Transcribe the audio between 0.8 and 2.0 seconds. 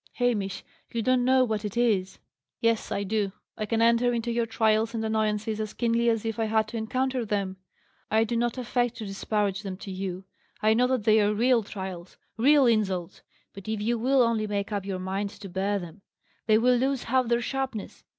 you don't know what it